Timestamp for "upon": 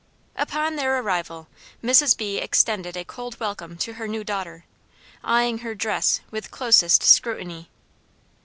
0.35-0.77